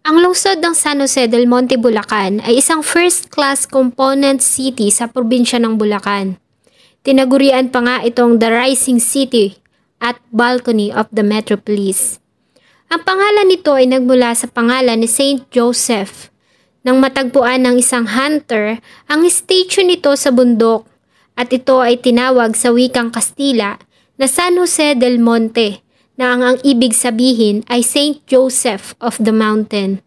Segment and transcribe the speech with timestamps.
[0.00, 5.60] Ang lungsod ng San Jose del Monte, Bulacan ay isang first-class component city sa probinsya
[5.60, 6.40] ng Bulacan.
[7.04, 9.60] Tinagurian pa nga itong the rising city
[10.00, 12.16] at balcony of the metropolis.
[12.88, 16.32] Ang pangalan nito ay nagmula sa pangalan ni Saint Joseph.
[16.80, 20.88] Nang matagpuan ng isang hunter, ang statue nito sa bundok
[21.36, 23.76] at ito ay tinawag sa wikang Kastila
[24.16, 25.84] na San Jose del Monte
[26.20, 30.04] na ang, ang ibig sabihin ay Saint Joseph of the Mountain.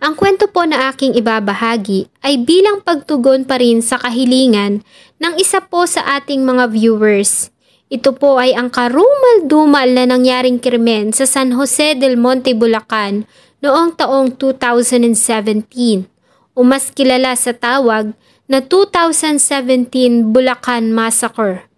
[0.00, 4.80] Ang kwento po na aking ibabahagi ay bilang pagtugon pa rin sa kahilingan
[5.20, 7.52] ng isa po sa ating mga viewers.
[7.92, 13.28] Ito po ay ang karumal-dumal na nangyaring krimen sa San Jose del Monte, Bulacan
[13.60, 16.08] noong taong 2017
[16.56, 18.16] o mas kilala sa tawag
[18.48, 21.68] na 2017 Bulacan Massacre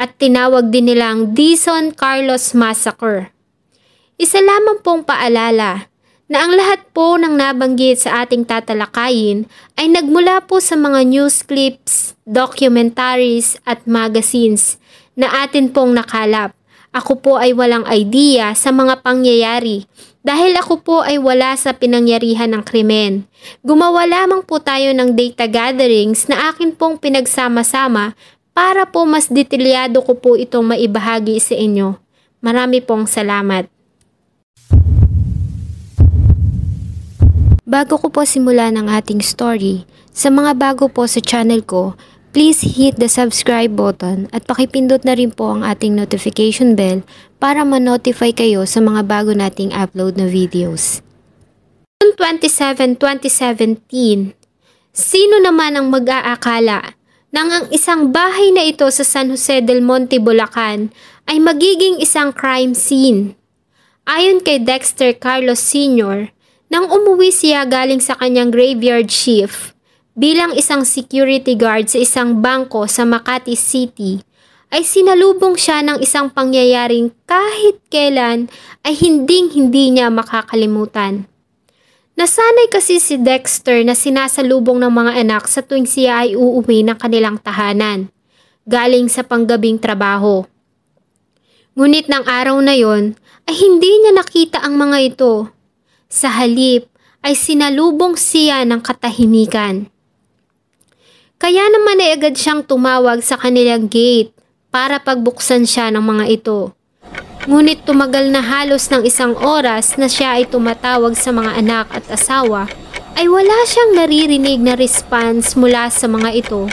[0.00, 3.30] at tinawag din nilang Dison Carlos Massacre.
[4.14, 5.90] Isa lamang pong paalala
[6.30, 9.44] na ang lahat po ng nabanggit sa ating tatalakayin
[9.76, 14.80] ay nagmula po sa mga news clips, documentaries at magazines
[15.14, 16.56] na atin pong nakalap.
[16.94, 19.82] Ako po ay walang idea sa mga pangyayari
[20.24, 23.26] dahil ako po ay wala sa pinangyarihan ng krimen.
[23.60, 28.14] Gumawa lamang po tayo ng data gatherings na akin pong pinagsama-sama
[28.54, 31.98] para po mas detalyado ko po itong maibahagi sa inyo.
[32.38, 33.66] Marami pong salamat.
[37.66, 39.82] Bago ko po simula ng ating story,
[40.14, 41.98] sa mga bago po sa channel ko,
[42.30, 47.02] please hit the subscribe button at pakipindot na rin po ang ating notification bell
[47.42, 51.02] para ma-notify kayo sa mga bago nating upload na videos.
[51.98, 54.38] June 27, 2017
[54.94, 56.94] Sino naman ang mag-aakala
[57.34, 60.94] nang ang isang bahay na ito sa San Jose del Monte, Bulacan
[61.26, 63.34] ay magiging isang crime scene.
[64.06, 66.30] Ayon kay Dexter Carlos Sr.,
[66.70, 69.74] nang umuwi siya galing sa kanyang graveyard shift
[70.14, 74.22] bilang isang security guard sa isang bangko sa Makati City,
[74.70, 78.46] ay sinalubong siya ng isang pangyayaring kahit kailan
[78.86, 81.26] ay hinding-hindi niya makakalimutan.
[82.14, 86.94] Nasanay kasi si Dexter na sinasalubong ng mga anak sa tuwing siya ay uuwi ng
[86.94, 88.06] kanilang tahanan,
[88.70, 90.46] galing sa panggabing trabaho.
[91.74, 93.18] Ngunit ng araw na yon
[93.50, 95.50] ay hindi niya nakita ang mga ito.
[96.06, 96.86] Sa halip
[97.26, 99.90] ay sinalubong siya ng katahimikan.
[101.42, 104.30] Kaya naman ay agad siyang tumawag sa kanilang gate
[104.70, 106.78] para pagbuksan siya ng mga ito.
[107.44, 112.04] Ngunit tumagal na halos ng isang oras na siya ay tumatawag sa mga anak at
[112.08, 112.64] asawa,
[113.20, 116.64] ay wala siyang naririnig na response mula sa mga ito.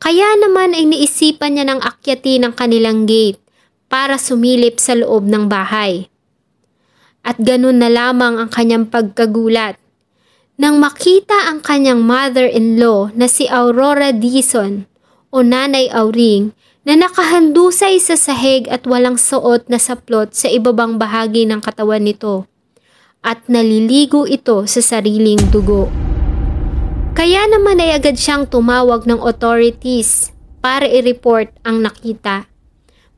[0.00, 3.36] Kaya naman ay niisipan niya ng akyatin ang kanilang gate
[3.92, 6.08] para sumilip sa loob ng bahay.
[7.20, 9.76] At ganun na lamang ang kanyang pagkagulat.
[10.56, 14.88] Nang makita ang kanyang mother-in-law na si Aurora Dison
[15.28, 16.56] o Nanay Auring
[16.86, 22.46] na nakahandusay sa sahig at walang suot na saplot sa ibabang bahagi ng katawan nito
[23.26, 25.90] at naliligo ito sa sariling dugo.
[27.18, 30.30] Kaya naman ay agad siyang tumawag ng authorities
[30.62, 32.46] para i-report ang nakita.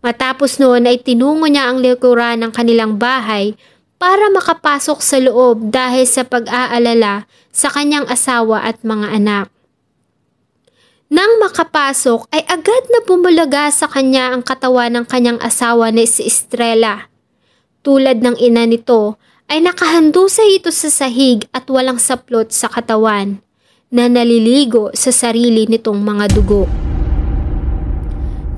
[0.01, 3.53] Matapos noon ay tinungo niya ang likuran ng kanilang bahay
[4.01, 9.58] para makapasok sa loob dahil sa pag-aalala sa kanyang asawa at mga anak.
[11.09, 16.29] Nang makapasok ay agad na bumulaga sa kanya ang katawan ng kanyang asawa na si
[16.29, 17.09] Estrella.
[17.81, 19.17] Tulad ng ina nito
[19.49, 23.41] ay nakahandusay ito sa sahig at walang saplot sa katawan
[23.89, 26.69] na naliligo sa sarili nitong mga dugo.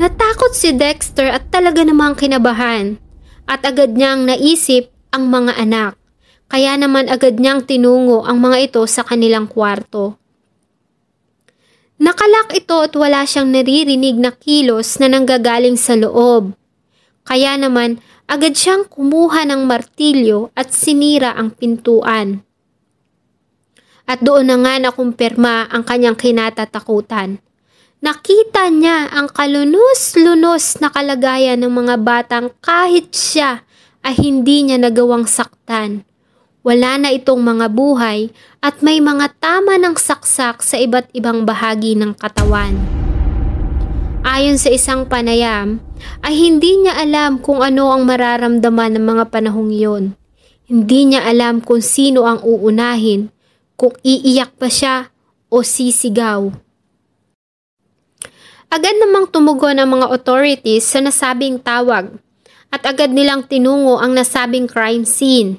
[0.03, 2.99] Natakot si Dexter at talaga namang kinabahan
[3.47, 5.95] at agad niyang naisip ang mga anak.
[6.51, 10.20] Kaya naman agad niyang tinungo ang mga ito sa kanilang kwarto.
[12.01, 16.57] Nakalak ito at wala siyang naririnig na kilos na nanggagaling sa loob.
[17.29, 22.41] Kaya naman, agad siyang kumuha ng martilyo at sinira ang pintuan.
[24.09, 27.37] At doon na nga nakumpirma ang kanyang kinatatakutan.
[28.01, 33.61] Nakita niya ang kalunos-lunos na kalagayan ng mga batang kahit siya
[34.01, 36.09] ay hindi niya nagawang saktan.
[36.61, 38.29] Wala na itong mga buhay
[38.61, 42.77] at may mga tama ng saksak sa iba't ibang bahagi ng katawan.
[44.21, 45.81] Ayon sa isang panayam,
[46.21, 50.05] ay hindi niya alam kung ano ang mararamdaman ng mga panahong iyon.
[50.69, 53.33] Hindi niya alam kung sino ang uunahin,
[53.81, 55.09] kung iiyak pa siya
[55.49, 56.53] o sisigaw.
[58.69, 62.21] Agad namang tumugon ang mga authorities sa nasabing tawag
[62.69, 65.57] at agad nilang tinungo ang nasabing crime scene.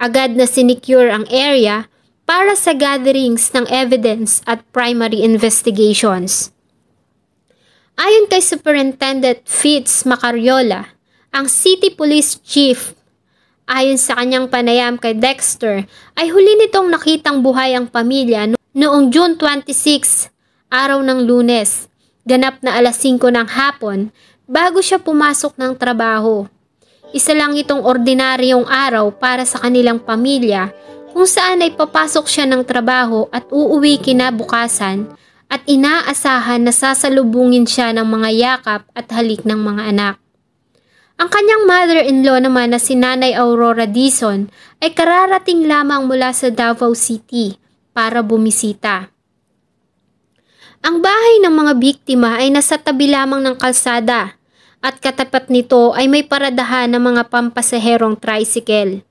[0.00, 1.84] Agad na sinecure ang area
[2.24, 6.56] para sa gatherings ng evidence at primary investigations.
[8.00, 10.96] Ayon kay Superintendent Fitz Macariola,
[11.36, 12.96] ang City Police Chief,
[13.68, 15.84] ayon sa kanyang panayam kay Dexter,
[16.16, 20.32] ay huli nitong nakitang buhay ang pamilya noong June 26,
[20.72, 21.92] araw ng lunes,
[22.24, 24.08] ganap na alas 5 ng hapon,
[24.48, 26.48] bago siya pumasok ng trabaho.
[27.10, 30.70] Isa lang itong ordinaryong araw para sa kanilang pamilya
[31.10, 35.10] kung saan ay papasok siya ng trabaho at uuwi kinabukasan
[35.50, 40.14] at inaasahan na sasalubungin siya ng mga yakap at halik ng mga anak.
[41.18, 44.48] Ang kanyang mother-in-law naman na si Nanay Aurora Dizon
[44.78, 47.58] ay kararating lamang mula sa Davao City
[47.90, 49.10] para bumisita.
[50.80, 54.39] Ang bahay ng mga biktima ay nasa tabi lamang ng kalsada
[54.80, 59.04] at katapat nito ay may paradahan ng mga pampasaherong tricycle.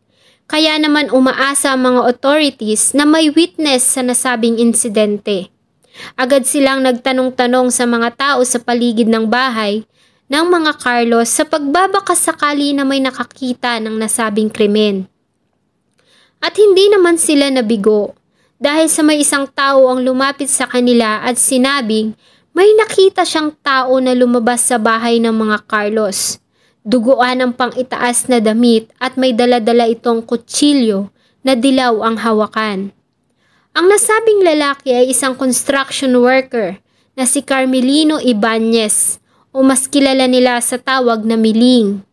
[0.50, 5.54] Kaya naman umaasa ang mga authorities na may witness sa nasabing insidente.
[6.18, 9.86] Agad silang nagtanong-tanong sa mga tao sa paligid ng bahay
[10.30, 15.06] ng mga Carlos sa pagbabaka sakali na may nakakita ng nasabing krimen.
[16.42, 18.16] At hindi naman sila nabigo
[18.62, 22.16] dahil sa may isang tao ang lumapit sa kanila at sinabing
[22.60, 26.44] may nakita siyang tao na lumabas sa bahay ng mga Carlos.
[26.84, 31.08] Duguan ang pang-itaas na damit at may daladala itong kutsilyo
[31.40, 32.92] na dilaw ang hawakan.
[33.72, 36.76] Ang nasabing lalaki ay isang construction worker
[37.16, 39.24] na si Carmelino Ibanez
[39.56, 42.04] o mas kilala nila sa tawag na Miling.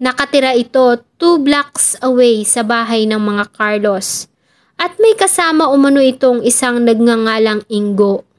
[0.00, 4.32] Nakatira ito two blocks away sa bahay ng mga Carlos.
[4.80, 8.29] At may kasama umano itong isang nagngangalang Ingo.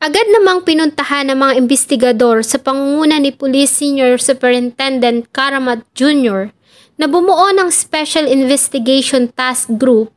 [0.00, 6.56] Agad namang pinuntahan ng mga investigador sa pangunguna ni Police Senior Superintendent Karamat Jr.
[6.96, 10.08] na bumuo ng Special Investigation Task Group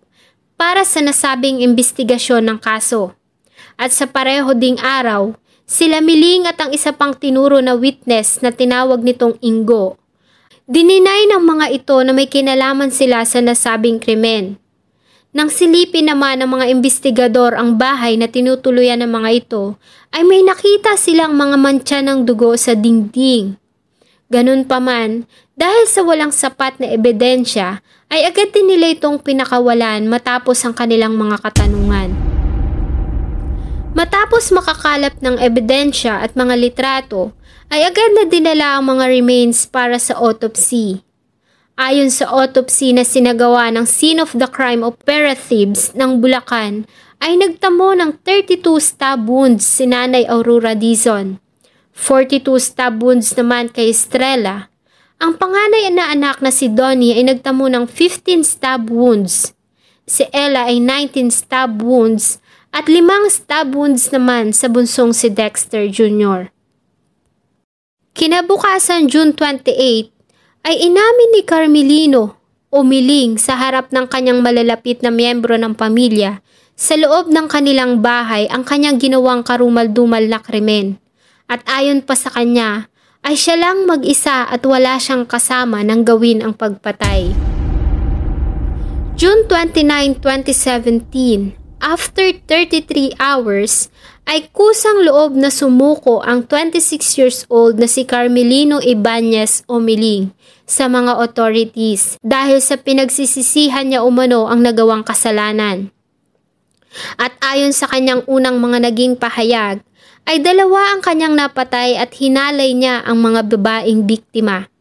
[0.56, 3.12] para sa nasabing investigasyon ng kaso.
[3.76, 5.36] At sa pareho ding araw,
[5.68, 10.00] sila Miling at ang isa pang tinuro na witness na tinawag nitong Ingo.
[10.64, 14.63] Dininay ng mga ito na may kinalaman sila sa nasabing krimen.
[15.34, 19.82] Nang silipin naman ng mga investigador ang bahay na tinutuluyan ng mga ito,
[20.14, 23.58] ay may nakita silang mga mantsa ng dugo sa dingding.
[24.30, 25.26] Ganun pa man,
[25.58, 27.82] dahil sa walang sapat na ebidensya,
[28.14, 32.14] ay agad din nila itong pinakawalan matapos ang kanilang mga katanungan.
[33.98, 37.34] Matapos makakalap ng ebidensya at mga litrato,
[37.74, 41.02] ay agad na dinala ang mga remains para sa autopsy.
[41.74, 46.86] Ayon sa autopsy na sinagawa ng scene of the crime operatives ng Bulacan,
[47.18, 51.42] ay nagtamo ng 32 stab wounds si Nanay Aurora Dizon.
[51.98, 54.70] 42 stab wounds naman kay Estrella.
[55.18, 59.58] Ang panganay na anak na si Donnie ay nagtamo ng 15 stab wounds.
[60.06, 62.38] Si Ella ay 19 stab wounds
[62.70, 66.54] at limang stab wounds naman sa bunsong si Dexter Jr.
[68.14, 70.13] Kinabukasan June 28,
[70.64, 72.40] ay inamin ni Carmelino
[72.74, 76.42] umiling sa harap ng kanyang malalapit na miyembro ng pamilya
[76.74, 80.98] sa loob ng kanilang bahay ang kanyang ginawang karumal-dumal na krimen.
[81.46, 82.90] At ayon pa sa kanya,
[83.22, 87.30] ay siya lang mag-isa at wala siyang kasama nang gawin ang pagpatay.
[89.14, 93.92] June 29, 2017, after 33 hours,
[94.24, 100.32] ay kusang loob na sumuko ang 26 years old na si Carmelino Ibanez Omiling
[100.64, 105.92] sa mga authorities dahil sa pinagsisisihan niya umano ang nagawang kasalanan.
[107.20, 109.84] At ayon sa kanyang unang mga naging pahayag,
[110.24, 114.72] ay dalawa ang kanyang napatay at hinalay niya ang mga babaeng biktima.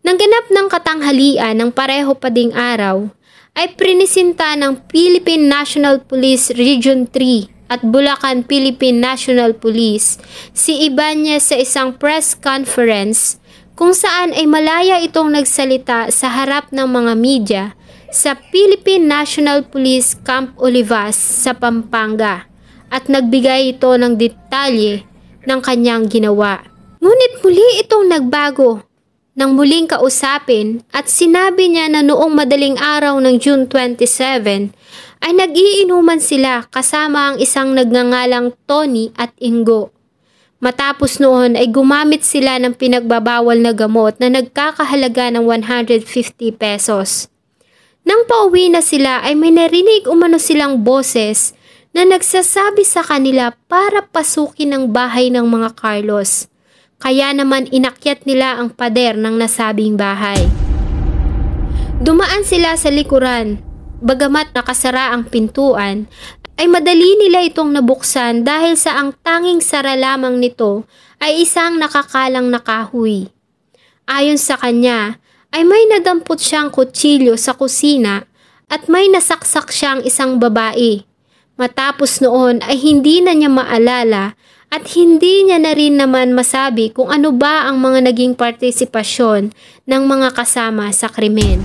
[0.00, 3.12] Nang ganap ng katanghalian ng pareho pa ding araw,
[3.52, 10.16] ay prinisinta ng Philippine National Police Region 3 at Bulacan Philippine National Police
[10.56, 13.36] si Ibanez sa isang press conference
[13.76, 17.62] kung saan ay malaya itong nagsalita sa harap ng mga media
[18.12, 22.44] sa Philippine National Police Camp Olivas sa Pampanga
[22.92, 25.04] at nagbigay ito ng detalye
[25.48, 26.60] ng kanyang ginawa.
[27.00, 28.84] Ngunit muli itong nagbago
[29.32, 34.68] nang muling kausapin at sinabi niya na noong madaling araw ng June 27
[35.24, 39.88] ay nagiinuman sila kasama ang isang nagngangalang Tony at Ingo.
[40.62, 46.06] Matapos noon ay gumamit sila ng pinagbabawal na gamot na nagkakahalaga ng 150
[46.54, 47.26] pesos.
[48.04, 51.56] Nang pauwi na sila ay may narinig umano silang boses
[51.96, 56.51] na nagsasabi sa kanila para pasukin ang bahay ng mga Carlos.
[57.02, 60.38] Kaya naman inakyat nila ang pader ng nasabing bahay.
[61.98, 63.58] Dumaan sila sa likuran.
[63.98, 66.06] Bagamat nakasara ang pintuan,
[66.58, 70.86] ay madali nila itong nabuksan dahil sa ang tanging sara lamang nito
[71.18, 73.30] ay isang nakakalang na kahoy.
[74.06, 75.18] Ayon sa kanya,
[75.50, 78.30] ay may nadampot siyang kutsilyo sa kusina
[78.70, 81.02] at may nasaksak siyang isang babae.
[81.58, 84.38] Matapos noon ay hindi na niya maalala
[84.72, 89.52] at hindi niya na rin naman masabi kung ano ba ang mga naging partisipasyon
[89.84, 91.60] ng mga kasama sa krimen.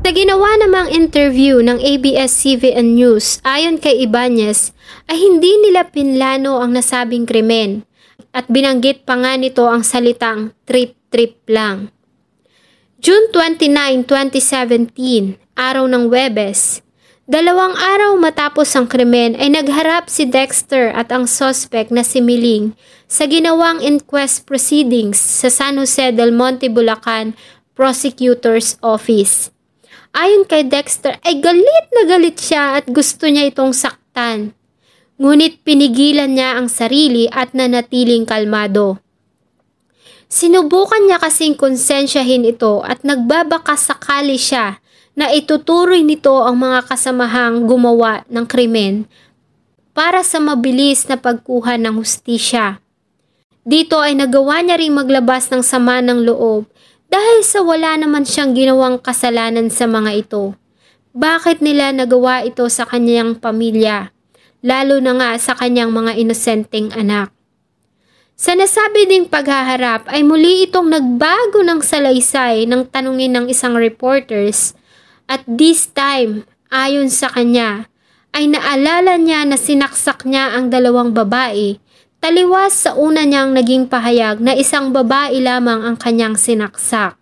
[0.00, 4.74] Sa ginawa namang interview ng ABS-CBN News ayon kay Ibanez
[5.06, 7.86] ay hindi nila pinlano ang nasabing krimen
[8.32, 11.94] at binanggit pa nga nito ang salitang trip-trip lang.
[12.98, 16.82] June 29, 2017, araw ng Webes,
[17.30, 22.74] dalawang araw matapos ang krimen ay nagharap si Dexter at ang suspect na si Miling
[23.06, 27.38] sa ginawang inquest proceedings sa San Jose del Monte, Bulacan
[27.78, 29.54] Prosecutor's Office.
[30.10, 34.50] Ayon kay Dexter ay galit na galit siya at gusto niya itong saktan.
[35.22, 38.98] Ngunit pinigilan niya ang sarili at nanatiling kalmado.
[40.26, 44.79] Sinubukan niya kasing konsensyahin ito at nagbabaka sakali siya
[45.20, 49.04] na ituturoy nito ang mga kasamahang gumawa ng krimen
[49.92, 52.80] para sa mabilis na pagkuha ng hustisya.
[53.60, 56.64] Dito ay nagawa niya ring maglabas ng sama ng loob
[57.12, 60.56] dahil sa wala naman siyang ginawang kasalanan sa mga ito.
[61.12, 64.16] Bakit nila nagawa ito sa kanyang pamilya,
[64.64, 67.28] lalo na nga sa kanyang mga inosenteng anak?
[68.40, 74.72] Sa nasabi ding paghaharap ay muli itong nagbago ng salaysay ng tanungin ng isang reporters
[75.30, 76.42] at this time,
[76.74, 77.86] ayon sa kanya,
[78.34, 81.78] ay naalala niya na sinaksak niya ang dalawang babae
[82.20, 87.16] Taliwas sa una niyang naging pahayag na isang babae lamang ang kanyang sinaksak.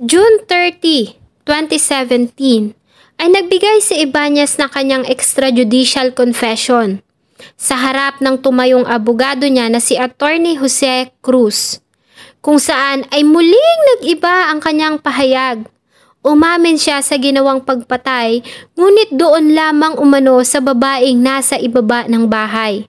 [0.00, 2.72] June 30, 2017
[3.20, 7.04] ay nagbigay si Ibanez ng kanyang extrajudicial confession
[7.60, 11.84] sa harap ng tumayong abogado niya na si Attorney Jose Cruz
[12.40, 15.68] kung saan ay muling nag-iba ang kanyang pahayag.
[16.24, 18.40] Umamin siya sa ginawang pagpatay
[18.80, 22.88] ngunit doon lamang umano sa babaeng nasa ibaba ng bahay.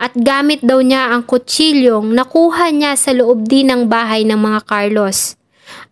[0.00, 4.64] At gamit daw niya ang kutsilyong nakuha niya sa loob din ng bahay ng mga
[4.64, 5.36] Carlos.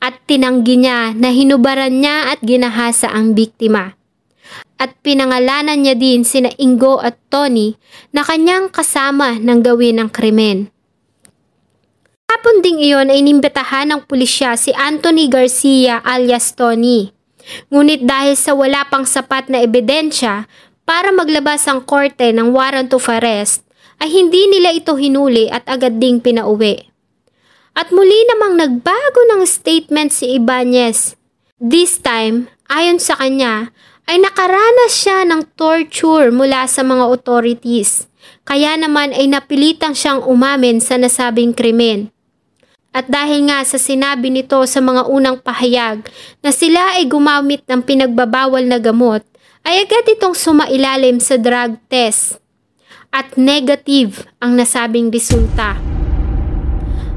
[0.00, 3.92] At tinanggi niya na hinubaran niya at ginahasa ang biktima.
[4.80, 7.76] At pinangalanan niya din sina Ingo at Tony
[8.16, 10.72] na kanyang kasama ng gawin ng krimen.
[12.28, 17.08] Hapon ding iyon ay inimbitahan ng pulisya si Anthony Garcia alias Tony.
[17.72, 20.44] Ngunit dahil sa wala pang sapat na ebidensya
[20.84, 23.64] para maglabas ang korte ng warrant of arrest,
[23.96, 26.92] ay hindi nila ito hinuli at agad ding pinauwi.
[27.72, 31.16] At muli namang nagbago ng statement si Ibanez.
[31.56, 33.72] This time, ayon sa kanya,
[34.04, 38.04] ay nakaranas siya ng torture mula sa mga authorities.
[38.44, 42.12] Kaya naman ay napilitang siyang umamin sa nasabing krimen.
[42.98, 46.02] At dahil nga sa sinabi nito sa mga unang pahayag
[46.42, 49.22] na sila ay gumamit ng pinagbabawal na gamot,
[49.62, 52.42] ay agad itong sumailalim sa drug test
[53.14, 55.78] at negative ang nasabing resulta.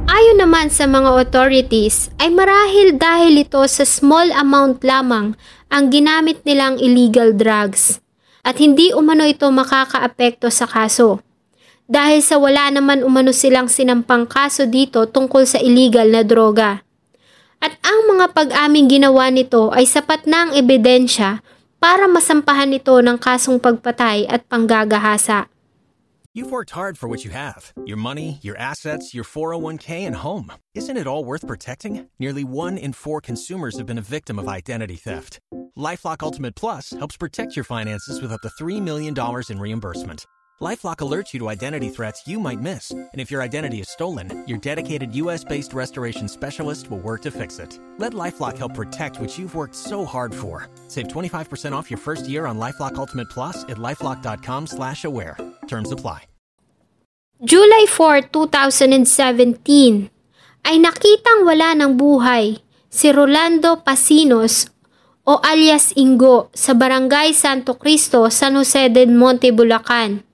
[0.06, 5.34] Ayon naman sa mga authorities ay marahil dahil ito sa small amount lamang
[5.74, 7.98] ang ginamit nilang illegal drugs
[8.46, 11.26] at hindi umano ito makakaapekto sa kaso.
[11.92, 16.88] Dahil sa wala naman umano silang sinampang kaso dito tungkol sa illegal na droga.
[17.60, 21.44] At ang mga pag-aming ginawa nito ay sapat na ang ebidensya
[21.84, 25.52] para masampahan ito ng kasong pagpatay at panggagahasa.
[26.32, 30.48] You've worked hard for what you have your money, your assets, your 401k, and home.
[30.72, 32.08] Isn't it all worth protecting?
[32.24, 35.44] Nearly one in four consumers have been a victim of identity theft.
[35.76, 39.12] Lifelock Ultimate Plus helps protect your finances with up to $3 million
[39.52, 40.24] in reimbursement.
[40.62, 42.92] Lifelock alerts you to identity threats you might miss.
[42.92, 47.32] And if your identity is stolen, your dedicated US based restoration specialist will work to
[47.32, 47.80] fix it.
[47.98, 50.70] Let Lifelock help protect what you've worked so hard for.
[50.88, 55.36] Save 25% off your first year on Lifelock Ultimate Plus at lifelock.com slash aware.
[55.68, 56.26] Terms apply.
[57.44, 60.12] July 4, 2017.
[60.62, 64.70] ay nakitang wala ng buhay si Rolando Pasinos
[65.26, 70.31] o alias Ingo sa Barangay Santo Cristo, San Jose del Monte, Bulacan.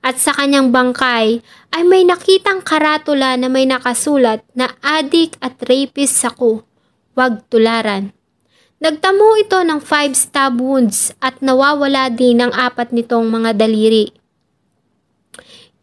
[0.00, 1.44] At sa kanyang bangkay
[1.76, 6.64] ay may nakitang karatula na may nakasulat na adik at rapist ako.
[7.12, 8.16] Huwag tularan.
[8.80, 14.08] Nagtamo ito ng 5 stab wounds at nawawala din ang apat nitong mga daliri.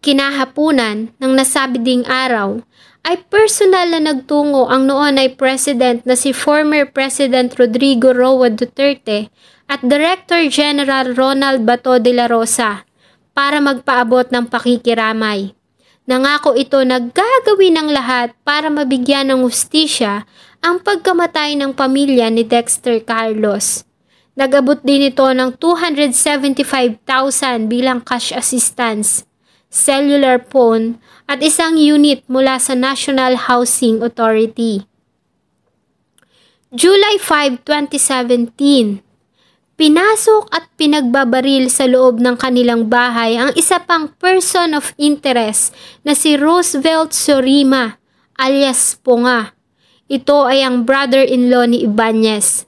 [0.01, 2.57] Kinahapunan ng nasabi ding araw
[3.05, 9.29] ay personal na nagtungo ang noon ay president na si former President Rodrigo Roa Duterte
[9.69, 12.86] at Director General Ronald Bato de la Rosa
[13.37, 15.53] para magpaabot ng pakikiramay.
[16.09, 20.25] Nangako ito na gagawin ng lahat para mabigyan ng ustisya
[20.65, 23.85] ang pagkamatay ng pamilya ni Dexter Carlos.
[24.33, 26.97] Nagabot din ito ng 275,000
[27.69, 29.29] bilang cash assistance,
[29.69, 30.97] cellular phone
[31.29, 34.89] at isang unit mula sa National Housing Authority.
[36.73, 39.06] July 5, 2017
[39.77, 45.69] Pinasok at pinagbabaril sa loob ng kanilang bahay ang isa pang person of interest
[46.01, 48.01] na si Roosevelt Sorima
[48.41, 49.53] alias Ponga
[50.07, 52.63] ito ay ang brother-in-law ni Ibanez.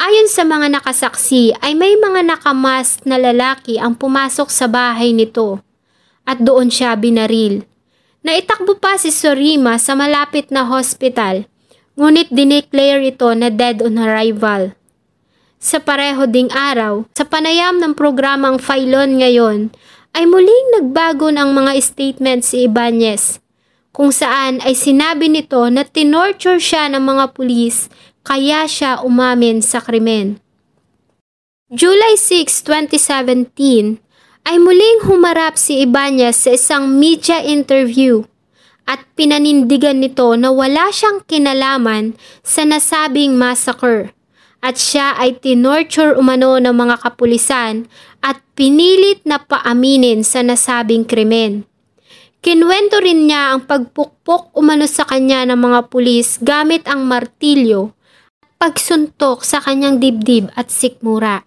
[0.00, 5.60] Ayon sa mga nakasaksi ay may mga nakamas na lalaki ang pumasok sa bahay nito
[6.24, 7.68] at doon siya binaril.
[8.24, 11.44] Naitakbo pa si Sorima sa malapit na hospital
[11.92, 14.72] ngunit dineclare ito na dead on arrival.
[15.62, 19.70] Sa pareho ding araw, sa panayam ng programang Filon ngayon,
[20.10, 23.38] ay muling nagbago ng mga statement si Ibanez
[23.94, 27.86] kung saan ay sinabi nito na tinorture siya ng mga pulis
[28.26, 30.42] kaya siya umamin sa krimen.
[31.70, 34.02] July 6, 2017
[34.42, 38.26] ay muling humarap si Ibanez sa isang media interview
[38.82, 44.10] at pinanindigan nito na wala siyang kinalaman sa nasabing massacre
[44.62, 47.90] at siya ay tinorture umano ng mga kapulisan
[48.22, 51.66] at pinilit na paaminin sa nasabing krimen.
[52.42, 57.90] Kinwento rin niya ang pagpukpok umano sa kanya ng mga pulis gamit ang martilyo
[58.38, 61.42] at pagsuntok sa kanyang dibdib at sikmura.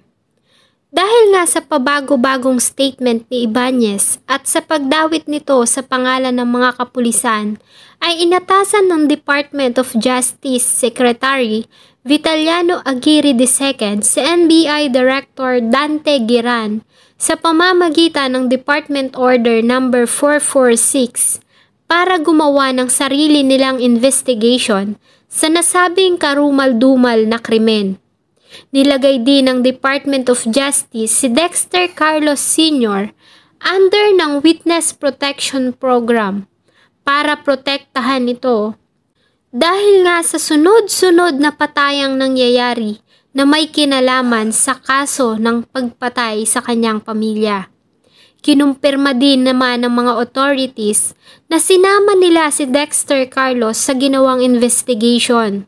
[0.96, 6.80] Dahil nga sa pabago-bagong statement ni Ibanez at sa pagdawit nito sa pangalan ng mga
[6.80, 7.60] kapulisan,
[8.00, 11.68] ay inatasan ng Department of Justice Secretary
[12.06, 16.86] Vitaliano Aguirre II si NBI Director Dante Giran
[17.18, 19.90] sa pamamagitan ng Department Order No.
[19.90, 21.42] 446
[21.90, 27.98] para gumawa ng sarili nilang investigation sa nasabing karumal-dumal na krimen.
[28.70, 33.18] Nilagay din ng Department of Justice si Dexter Carlos Sr.
[33.66, 36.46] under ng Witness Protection Program
[37.02, 38.78] para protektahan ito
[39.56, 43.00] dahil nga sa sunod-sunod na patayang nangyayari
[43.32, 47.72] na may kinalaman sa kaso ng pagpatay sa kanyang pamilya.
[48.44, 51.16] Kinumpirma din naman ng mga authorities
[51.48, 55.64] na sinama nila si Dexter Carlos sa ginawang investigation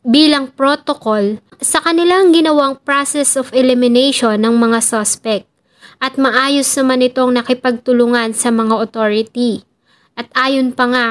[0.00, 5.44] bilang protocol sa kanilang ginawang process of elimination ng mga suspect
[6.00, 9.60] at maayos naman itong nakipagtulungan sa mga authority.
[10.16, 11.06] At ayon pa nga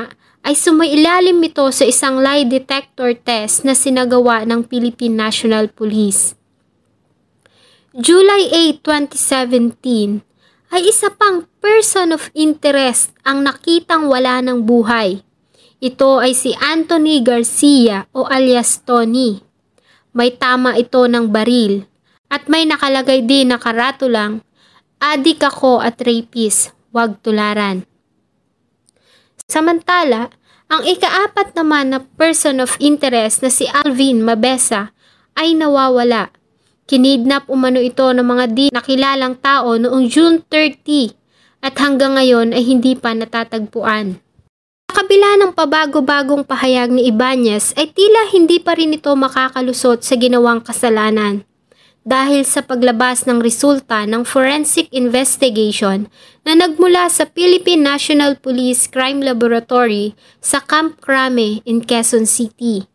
[0.45, 6.37] ay sumailalim ito sa isang lie detector test na sinagawa ng Philippine National Police.
[7.97, 10.21] July 8, 2017
[10.69, 15.25] ay isa pang person of interest ang nakitang wala ng buhay.
[15.81, 19.41] Ito ay si Anthony Garcia o alias Tony.
[20.13, 21.89] May tama ito ng baril
[22.29, 24.45] at may nakalagay din na karatulang,
[25.01, 27.83] Adik ako at rapist, wag tularan.
[29.45, 30.33] Samantala,
[30.65, 34.89] ang ikaapat naman na person of interest na si Alvin Mabesa
[35.37, 36.33] ay nawawala.
[36.89, 41.13] Kinidnap umano ito ng mga di nakilalang tao noong June 30
[41.65, 44.21] at hanggang ngayon ay hindi pa natatagpuan.
[44.89, 50.13] Sa kabila ng pabago-bagong pahayag ni Ibanez ay tila hindi pa rin ito makakalusot sa
[50.17, 51.45] ginawang kasalanan
[52.05, 56.05] dahil sa paglabas ng resulta ng forensic investigation
[56.45, 62.85] na nagmula sa Philippine National Police Crime Laboratory sa Camp Crame in Quezon City,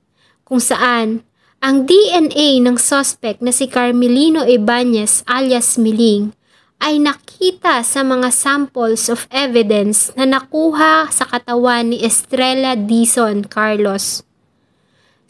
[0.47, 1.27] kung saan
[1.59, 6.33] ang DNA ng suspect na si Carmelino Ibanez alias Miling
[6.81, 14.25] ay nakita sa mga samples of evidence na nakuha sa katawan ni Estrella Dizon Carlos.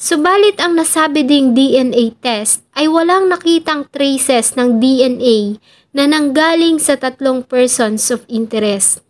[0.01, 5.61] Subalit ang nasabi ding DNA test ay walang nakitang traces ng DNA
[5.93, 9.05] na nanggaling sa tatlong persons of interest.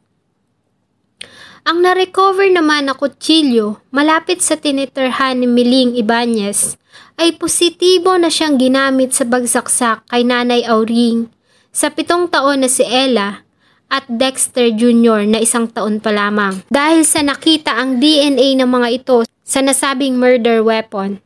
[1.62, 6.74] Ang na-recover naman na kutsilyo malapit sa tinitirhan ni Miling Ibanez
[7.22, 11.30] ay positibo na siyang ginamit sa bagsaksak kay Nanay Auring
[11.70, 13.46] sa pitong taon na si Ella
[13.86, 15.22] at Dexter Jr.
[15.30, 20.14] na isang taon pa lamang dahil sa nakita ang DNA ng mga ito sa nasabing
[20.14, 21.18] murder weapon.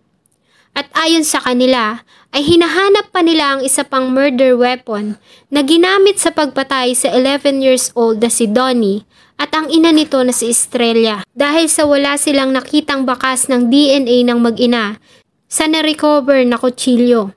[0.72, 2.02] At ayon sa kanila,
[2.34, 5.20] ay hinahanap pa nila ang isa pang murder weapon
[5.52, 9.06] na ginamit sa pagpatay sa 11 years old na si Donnie
[9.38, 14.26] at ang ina nito na si Estrella dahil sa wala silang nakitang bakas ng DNA
[14.26, 14.98] ng mag-ina
[15.46, 17.30] sa na-recover na kutsilyo.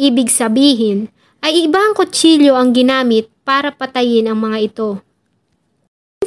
[0.00, 1.12] Ibig sabihin
[1.44, 5.04] ay ibang kutsilyo ang ginamit para patayin ang mga ito.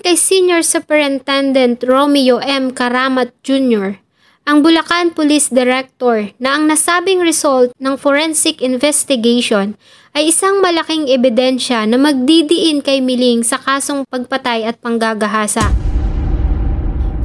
[0.04, 2.76] Kay Senior Superintendent Romeo M.
[2.76, 4.04] Karamat Jr.,
[4.44, 9.80] ang Bulacan Police Director na ang nasabing result ng forensic investigation
[10.12, 15.72] ay isang malaking ebidensya na magdidiin kay Miling sa kasong pagpatay at panggagahasa.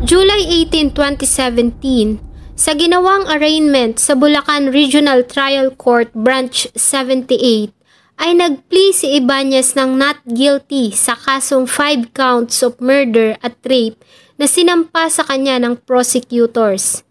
[0.07, 2.23] July 18, 2017,
[2.55, 7.75] sa ginawang arraignment sa Bulacan Regional Trial Court Branch 78,
[8.19, 13.97] ay nagplea si Ibanez ng not guilty sa kasong 5 counts of murder at rape
[14.35, 17.07] na sinampa sa kanya ng prosecutors.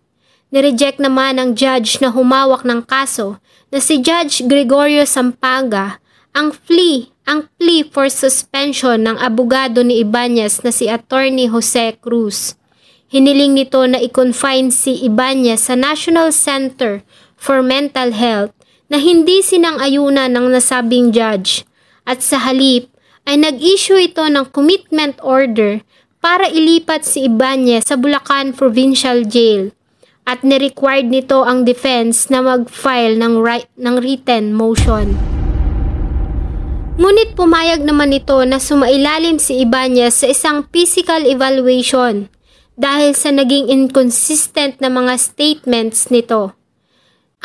[0.51, 5.99] Nireject naman ng judge na humawak ng kaso na si Judge Gregorio Sampaga
[6.31, 12.55] ang plea ang plea for suspension ng abogado ni Ibanez na si Attorney Jose Cruz.
[13.11, 17.03] Hiniling nito na i-confine si Ibanez sa National Center
[17.35, 18.55] for Mental Health
[18.88, 21.67] na hindi sinang-ayunan ng nasabing judge
[22.08, 22.88] at sa halip
[23.28, 25.84] ay nag-issue ito ng commitment order
[26.23, 29.76] para ilipat si Ibanez sa Bulacan Provincial Jail
[30.28, 35.15] at ni-required nito ang defense na mag-file ng, right, ng written motion.
[36.97, 42.28] Ngunit pumayag naman ito na sumailalim si Ibanez sa isang physical evaluation
[42.73, 46.56] dahil sa naging inconsistent na mga statements nito.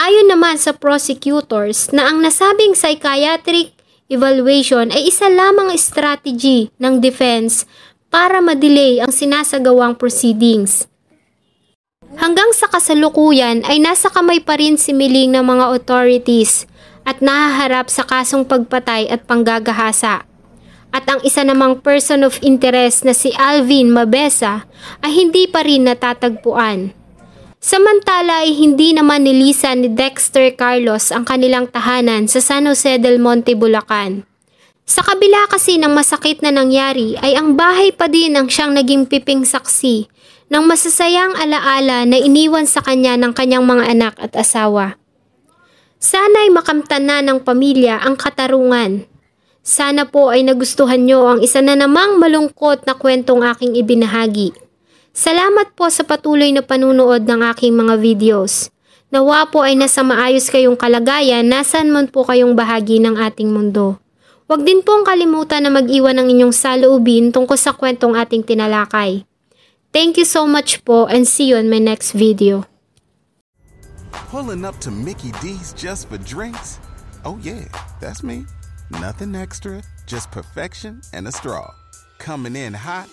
[0.02, 3.70] Ayon naman sa prosecutors na ang nasabing psychiatric
[4.10, 7.70] evaluation ay isa lamang strategy ng defense
[8.10, 10.90] para madelay ang sinasagawang proceedings.
[12.18, 16.66] Hanggang sa kasalukuyan ay nasa kamay pa rin si Miling ng mga authorities
[17.06, 20.26] at nahaharap sa kasong pagpatay at panggagahasa.
[20.90, 24.66] At ang isa namang person of interest na si Alvin Mabesa
[24.98, 27.01] ay hindi pa rin natatagpuan.
[27.62, 33.22] Samantala ay hindi naman nilisan ni Dexter Carlos ang kanilang tahanan sa San Jose del
[33.22, 34.26] Monte, Bulacan.
[34.82, 39.06] Sa kabila kasi ng masakit na nangyari ay ang bahay pa din ang siyang naging
[39.06, 40.10] piping saksi
[40.50, 44.98] ng masasayang alaala na iniwan sa kanya ng kanyang mga anak at asawa.
[46.02, 49.06] Sana'y makamtan na ng pamilya ang katarungan.
[49.62, 54.50] Sana po ay nagustuhan nyo ang isa na namang malungkot na kwentong aking ibinahagi.
[55.12, 58.72] Salamat po sa patuloy na panunood ng aking mga videos.
[59.12, 64.00] Nawa po ay nasa maayos kayong kalagayan nasan man po kayong bahagi ng ating mundo.
[64.48, 69.28] Huwag din pong kalimutan na mag-iwan ng inyong saloobin tungkol sa kwentong ating tinalakay.
[69.92, 72.64] Thank you so much po and see you in my next video.
[74.32, 76.80] Pulling up to Mickey D's just for drinks?
[77.28, 77.68] Oh yeah,
[78.00, 78.48] that's me.
[78.88, 81.68] Nothing extra, just perfection and a straw.
[82.16, 83.12] Coming in hot